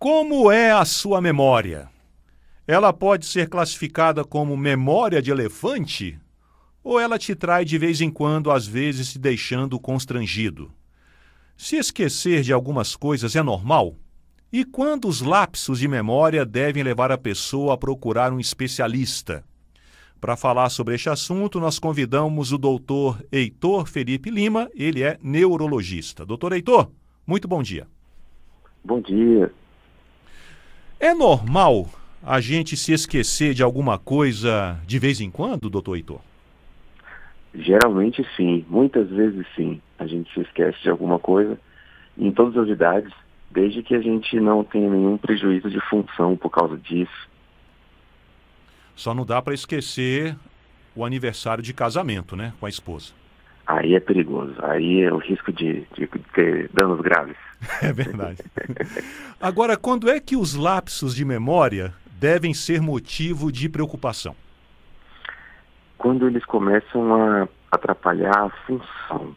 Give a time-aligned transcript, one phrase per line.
[0.00, 1.90] Como é a sua memória?
[2.66, 6.18] Ela pode ser classificada como memória de elefante?
[6.82, 10.72] Ou ela te trai de vez em quando, às vezes se deixando constrangido?
[11.54, 13.94] Se esquecer de algumas coisas é normal?
[14.50, 19.44] E quando os lapsos de memória devem levar a pessoa a procurar um especialista?
[20.18, 26.24] Para falar sobre este assunto, nós convidamos o doutor Heitor Felipe Lima, ele é neurologista.
[26.24, 26.90] Doutor Heitor,
[27.26, 27.86] muito bom dia.
[28.82, 29.52] Bom dia.
[31.00, 31.88] É normal
[32.22, 36.20] a gente se esquecer de alguma coisa de vez em quando, doutor Heitor?
[37.54, 39.80] Geralmente sim, muitas vezes sim.
[39.98, 41.58] A gente se esquece de alguma coisa
[42.18, 43.10] em todas as idades,
[43.50, 47.30] desde que a gente não tenha nenhum prejuízo de função por causa disso.
[48.94, 50.36] Só não dá para esquecer
[50.94, 53.14] o aniversário de casamento, né, com a esposa.
[53.70, 54.54] Aí é perigoso.
[54.62, 57.36] Aí é o risco de, de ter danos graves.
[57.82, 58.42] É verdade.
[59.38, 64.34] Agora, quando é que os lapsos de memória devem ser motivo de preocupação?
[65.98, 69.36] Quando eles começam a atrapalhar a função.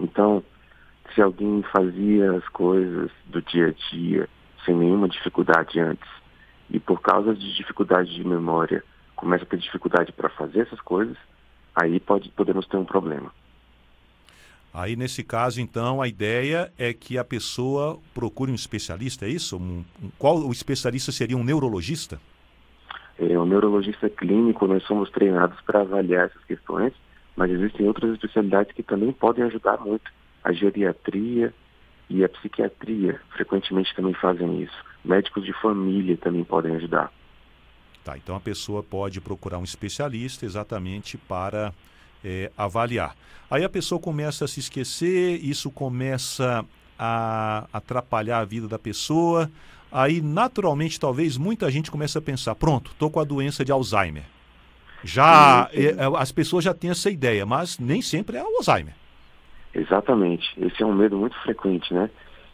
[0.00, 0.42] Então,
[1.14, 4.28] se alguém fazia as coisas do dia a dia
[4.64, 6.08] sem nenhuma dificuldade antes,
[6.70, 8.82] e por causa de dificuldade de memória
[9.14, 11.18] começa a ter dificuldade para fazer essas coisas,
[11.74, 13.30] aí pode, podemos ter um problema.
[14.72, 19.56] Aí, nesse caso, então, a ideia é que a pessoa procure um especialista, é isso?
[19.56, 22.20] Um, um, qual o especialista seria um neurologista?
[23.18, 26.92] É, um neurologista clínico, nós somos treinados para avaliar essas questões,
[27.34, 30.10] mas existem outras especialidades que também podem ajudar muito.
[30.44, 31.52] A geriatria
[32.08, 34.84] e a psiquiatria frequentemente também fazem isso.
[35.04, 37.12] Médicos de família também podem ajudar.
[38.04, 41.74] Tá, então a pessoa pode procurar um especialista exatamente para
[42.24, 43.14] é, avaliar.
[43.50, 46.64] Aí a pessoa começa a se esquecer, isso começa
[46.98, 49.50] a atrapalhar a vida da pessoa.
[49.90, 54.24] Aí, naturalmente, talvez muita gente comece a pensar: pronto, estou com a doença de Alzheimer.
[55.02, 58.94] Já é, as pessoas já têm essa ideia, mas nem sempre é Alzheimer.
[59.74, 60.48] Exatamente.
[60.58, 62.10] Esse é um medo muito frequente, né?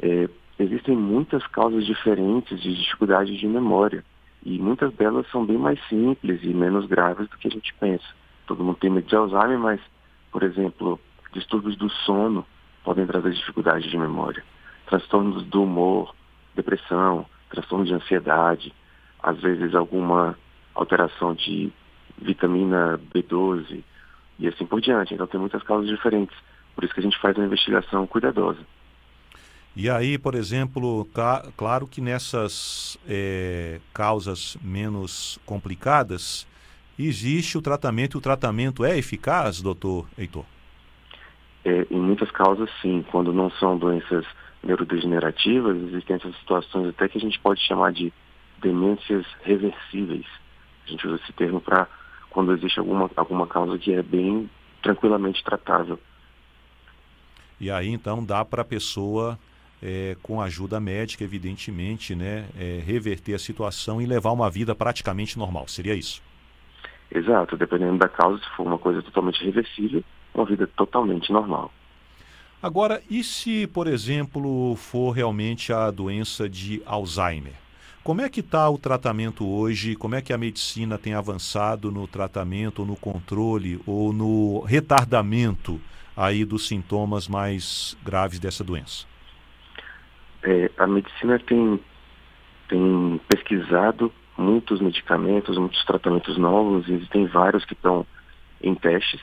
[0.00, 0.28] É,
[0.58, 4.04] existem muitas causas diferentes de dificuldade de memória.
[4.44, 8.06] E muitas delas são bem mais simples e menos graves do que a gente pensa.
[8.48, 9.80] Todo mundo tem medo de Alzheimer, mas,
[10.32, 10.98] por exemplo,
[11.32, 12.44] distúrbios do sono
[12.82, 14.42] podem trazer dificuldade de memória.
[14.86, 16.14] Transtornos do humor,
[16.56, 18.72] depressão, transtorno de ansiedade,
[19.22, 20.38] às vezes alguma
[20.74, 21.70] alteração de
[22.16, 23.84] vitamina B12
[24.38, 25.12] e assim por diante.
[25.12, 26.36] Então tem muitas causas diferentes.
[26.74, 28.60] Por isso que a gente faz uma investigação cuidadosa.
[29.76, 31.06] E aí, por exemplo,
[31.54, 36.46] claro que nessas é, causas menos complicadas,
[37.06, 40.44] existe o tratamento e o tratamento é eficaz, doutor Heitor?
[41.64, 43.04] É, em muitas causas, sim.
[43.10, 44.24] Quando não são doenças
[44.62, 48.12] neurodegenerativas, existem essas situações até que a gente pode chamar de
[48.60, 50.26] demências reversíveis.
[50.86, 51.86] A gente usa esse termo para
[52.30, 54.50] quando existe alguma, alguma causa que é bem
[54.82, 55.98] tranquilamente tratável.
[57.60, 59.38] E aí, então, dá para a pessoa
[59.82, 65.38] é, com ajuda médica, evidentemente, né, é, reverter a situação e levar uma vida praticamente
[65.38, 65.66] normal.
[65.68, 66.22] Seria isso?
[67.10, 70.04] Exato, dependendo da causa, se for uma coisa totalmente reversível,
[70.34, 71.72] uma vida totalmente normal.
[72.62, 77.54] Agora, e se, por exemplo, for realmente a doença de Alzheimer?
[78.02, 79.94] Como é que está o tratamento hoje?
[79.94, 85.80] Como é que a medicina tem avançado no tratamento, no controle ou no retardamento
[86.16, 89.06] aí dos sintomas mais graves dessa doença?
[90.42, 91.80] é, a medicina tem,
[92.68, 98.06] tem pesquisado muitos medicamentos, muitos tratamentos novos, existem vários que estão
[98.62, 99.20] em testes,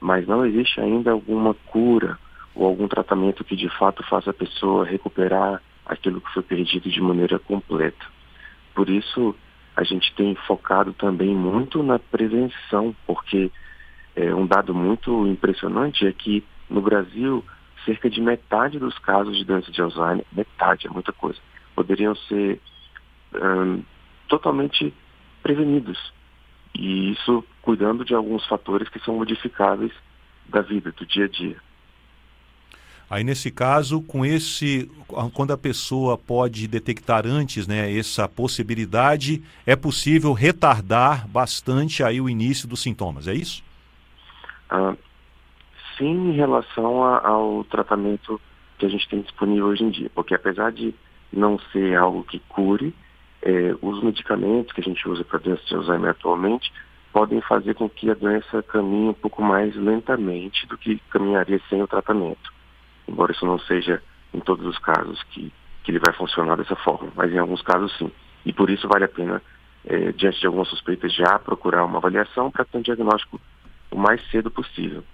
[0.00, 2.18] mas não existe ainda alguma cura
[2.54, 7.00] ou algum tratamento que de fato faça a pessoa recuperar aquilo que foi perdido de
[7.00, 8.06] maneira completa.
[8.74, 9.34] Por isso,
[9.76, 13.50] a gente tem focado também muito na prevenção, porque
[14.16, 17.44] é, um dado muito impressionante é que no Brasil
[17.84, 21.38] cerca de metade dos casos de doença de Alzheimer, metade, é muita coisa,
[21.74, 22.60] poderiam ser
[23.34, 23.82] um,
[24.28, 24.92] totalmente
[25.42, 26.12] prevenidos.
[26.74, 29.92] E isso cuidando de alguns fatores que são modificáveis
[30.46, 31.56] da vida, do dia a dia.
[33.08, 34.90] Aí nesse caso, com esse,
[35.34, 42.28] quando a pessoa pode detectar antes, né, essa possibilidade, é possível retardar bastante aí o
[42.28, 43.62] início dos sintomas, é isso?
[44.70, 44.96] Ah,
[45.96, 48.40] sim em relação a, ao tratamento
[48.78, 50.94] que a gente tem disponível hoje em dia, porque apesar de
[51.32, 52.94] não ser algo que cure,
[53.44, 56.72] é, os medicamentos que a gente usa para doença de Alzheimer atualmente
[57.12, 61.80] podem fazer com que a doença caminhe um pouco mais lentamente do que caminharia sem
[61.80, 62.52] o tratamento.
[63.06, 64.02] Embora isso não seja
[64.32, 65.52] em todos os casos que
[65.84, 68.10] que ele vai funcionar dessa forma, mas em alguns casos sim.
[68.44, 69.40] E por isso vale a pena,
[69.84, 73.38] é, diante de algumas suspeitas, já procurar uma avaliação para ter um diagnóstico
[73.90, 75.04] o mais cedo possível.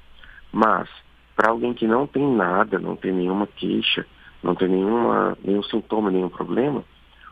[0.53, 0.89] Mas,
[1.35, 4.07] para alguém que não tem nada, não tem nenhuma queixa,
[4.43, 6.85] não tem nenhuma, nenhum sintoma, nenhum problema,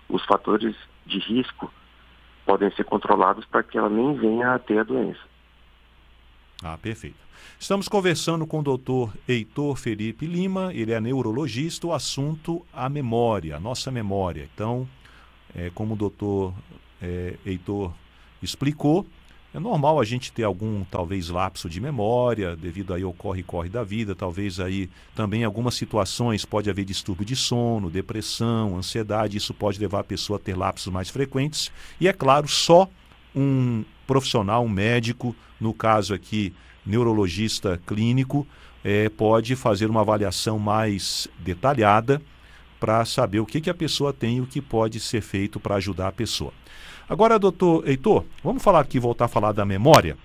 [0.08, 0.74] os fatores
[1.06, 1.72] de risco
[2.46, 5.20] podem ser controlados para que ela nem venha a ter a doença.
[6.62, 7.28] Ah, perfeito.
[7.58, 13.56] Estamos conversando com o doutor Heitor Felipe Lima, ele é neurologista, o assunto a memória,
[13.56, 14.48] a nossa memória.
[14.54, 14.88] Então,
[15.54, 16.54] é, como o doutor
[17.02, 17.92] é, Heitor
[18.42, 19.06] explicou,
[19.54, 23.82] é normal a gente ter algum, talvez, lapso de memória, devido aí ao corre-corre da
[23.82, 29.80] vida, talvez aí também algumas situações pode haver distúrbio de sono, depressão, ansiedade, isso pode
[29.80, 31.72] levar a pessoa a ter lapsos mais frequentes.
[31.98, 32.88] E é claro, só
[33.34, 36.54] um profissional, um médico, no caso aqui,
[36.84, 38.46] neurologista clínico,
[38.84, 42.20] é, pode fazer uma avaliação mais detalhada
[42.78, 45.76] para saber o que, que a pessoa tem e o que pode ser feito para
[45.76, 46.52] ajudar a pessoa.
[47.08, 50.16] Agora, doutor Heitor, vamos falar aqui, voltar a falar da memória.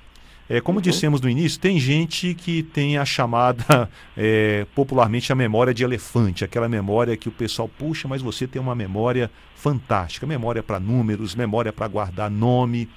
[0.49, 0.81] É, como uhum.
[0.81, 6.43] dissemos no início, tem gente que tem a chamada, é, popularmente, a memória de elefante,
[6.43, 11.33] aquela memória que o pessoal puxa, mas você tem uma memória fantástica, memória para números,
[11.33, 12.89] memória para guardar nome,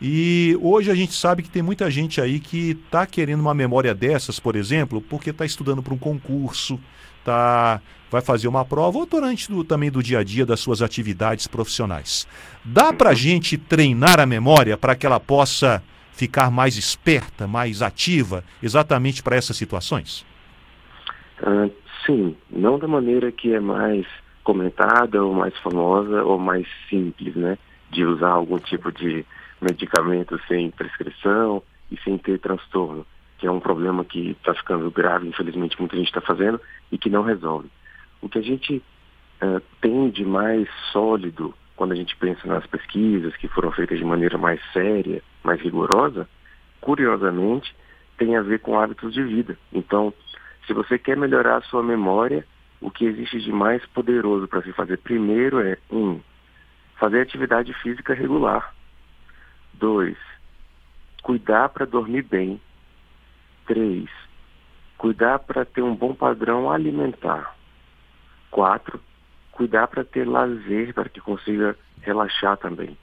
[0.00, 3.94] e hoje a gente sabe que tem muita gente aí que está querendo uma memória
[3.94, 6.80] dessas, por exemplo, porque está estudando para um concurso,
[7.22, 10.80] tá, vai fazer uma prova ou durante do, também do dia a dia das suas
[10.80, 12.26] atividades profissionais.
[12.64, 15.82] Dá para a gente treinar a memória para que ela possa
[16.12, 20.24] ficar mais esperta, mais ativa, exatamente para essas situações?
[21.42, 21.70] Uh,
[22.06, 24.06] sim, não da maneira que é mais
[24.42, 27.58] comentada ou mais famosa ou mais simples, né?
[27.90, 29.24] De usar algum tipo de
[29.60, 33.06] medicamento sem prescrição e sem ter transtorno,
[33.38, 36.60] que é um problema que está ficando grave, infelizmente muita gente está fazendo
[36.90, 37.68] e que não resolve.
[38.22, 38.82] O que a gente
[39.42, 44.04] uh, tem de mais sólido quando a gente pensa nas pesquisas que foram feitas de
[44.04, 46.28] maneira mais séria, mais rigorosa,
[46.80, 47.74] curiosamente,
[48.18, 49.58] tem a ver com hábitos de vida.
[49.72, 50.12] Então,
[50.66, 52.46] se você quer melhorar a sua memória,
[52.80, 56.20] o que existe de mais poderoso para se fazer primeiro é, um,
[56.98, 58.74] fazer atividade física regular.
[59.80, 60.18] Dois,
[61.22, 62.60] cuidar para dormir bem.
[63.66, 64.10] Três,
[64.98, 67.56] cuidar para ter um bom padrão alimentar.
[68.50, 69.00] Quatro,
[69.52, 72.94] cuidar para ter lazer, para que consiga relaxar também.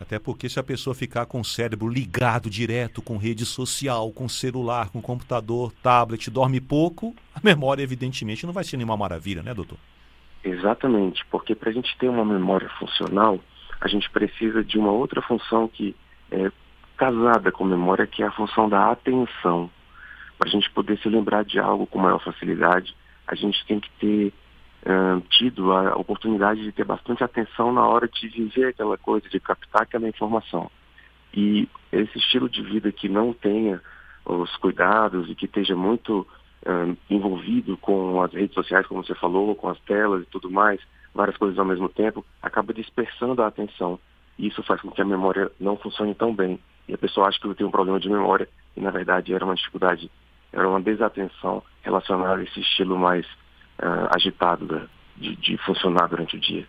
[0.00, 4.30] Até porque se a pessoa ficar com o cérebro ligado direto com rede social, com
[4.30, 9.52] celular, com computador, tablet, dorme pouco, a memória evidentemente não vai ser nenhuma maravilha, né,
[9.52, 9.76] doutor?
[10.42, 13.38] Exatamente, porque para a gente ter uma memória funcional,
[13.80, 15.96] a gente precisa de uma outra função que
[16.30, 16.50] é
[16.96, 19.70] casada com memória, que é a função da atenção.
[20.38, 22.94] Para a gente poder se lembrar de algo com maior facilidade,
[23.26, 24.32] a gente tem que ter
[24.84, 29.40] uh, tido a oportunidade de ter bastante atenção na hora de viver aquela coisa, de
[29.40, 30.70] captar aquela informação.
[31.32, 33.80] E esse estilo de vida que não tenha
[34.24, 36.26] os cuidados e que esteja muito
[36.66, 40.80] uh, envolvido com as redes sociais, como você falou, com as telas e tudo mais,
[41.14, 43.98] várias coisas ao mesmo tempo, acaba dispersando a atenção.
[44.38, 46.58] E isso faz com que a memória não funcione tão bem.
[46.88, 49.54] E a pessoa acha que tem um problema de memória e, na verdade, era uma
[49.54, 50.10] dificuldade,
[50.52, 56.40] era uma desatenção relacionada a esse estilo mais uh, agitado de, de funcionar durante o
[56.40, 56.66] dia.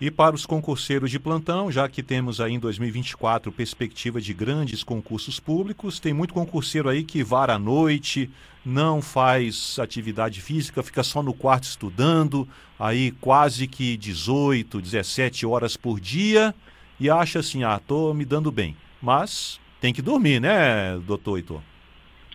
[0.00, 4.82] E para os concurseiros de plantão, já que temos aí em 2024 perspectiva de grandes
[4.82, 8.30] concursos públicos, tem muito concurseiro aí que vara à noite,
[8.64, 12.48] não faz atividade física, fica só no quarto estudando,
[12.78, 16.54] aí quase que 18, 17 horas por dia
[16.98, 18.74] e acha assim, ah, tô me dando bem.
[19.02, 21.60] Mas tem que dormir, né, doutor Heitor?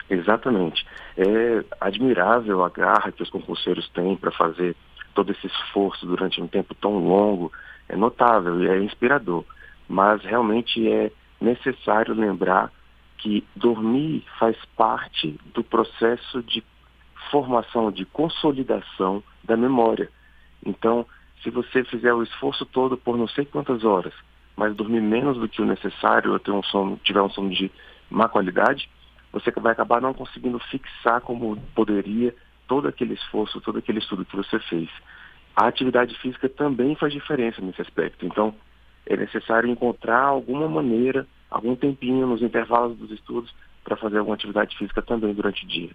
[0.08, 0.86] Exatamente.
[1.18, 4.76] É admirável a garra que os concurseiros têm para fazer
[5.16, 7.52] todo esse esforço durante um tempo tão longo
[7.90, 9.44] é notável e é inspirador.
[9.88, 12.72] Mas realmente é necessário lembrar
[13.18, 16.64] que dormir faz parte do processo de
[17.32, 20.10] formação, de consolidação da memória.
[20.64, 21.06] Então,
[21.42, 24.14] se você fizer o esforço todo por não sei quantas horas,
[24.56, 27.72] mas dormir menos do que o necessário, ou ter um sono, tiver um sono de
[28.10, 28.90] má qualidade,
[29.32, 32.34] você vai acabar não conseguindo fixar como poderia
[32.68, 34.90] todo aquele esforço, todo aquele estudo que você fez.
[35.56, 38.26] A atividade física também faz diferença nesse aspecto.
[38.26, 38.54] Então,
[39.06, 43.54] é necessário encontrar alguma maneira, algum tempinho nos intervalos dos estudos
[43.84, 45.92] para fazer alguma atividade física também durante o dia.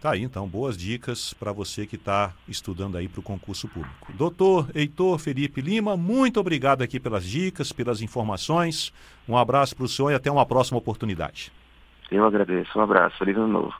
[0.00, 4.12] Tá aí, então, boas dicas para você que está estudando aí para o concurso público.
[4.14, 8.92] Doutor Heitor Felipe Lima, muito obrigado aqui pelas dicas, pelas informações.
[9.28, 11.52] Um abraço para o senhor e até uma próxima oportunidade.
[12.10, 12.76] Eu agradeço.
[12.76, 13.16] Um abraço.
[13.16, 13.74] Feliz ano novo.